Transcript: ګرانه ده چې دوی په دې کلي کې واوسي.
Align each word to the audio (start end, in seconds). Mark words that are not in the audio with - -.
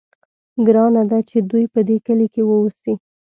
ګرانه 0.65 1.03
ده 1.09 1.19
چې 1.29 1.37
دوی 1.49 1.65
په 1.73 1.79
دې 1.87 1.97
کلي 2.05 2.27
کې 2.33 2.41
واوسي. 2.45 2.93